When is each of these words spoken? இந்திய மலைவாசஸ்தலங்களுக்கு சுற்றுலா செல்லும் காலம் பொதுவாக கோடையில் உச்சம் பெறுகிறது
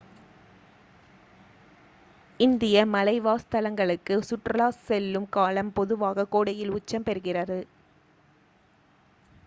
இந்திய 2.39 2.85
மலைவாசஸ்தலங்களுக்கு 2.85 4.15
சுற்றுலா 4.21 4.69
செல்லும் 4.87 5.29
காலம் 5.29 5.71
பொதுவாக 5.73 6.27
கோடையில் 6.27 6.69
உச்சம் 6.69 7.05
பெறுகிறது 7.05 7.59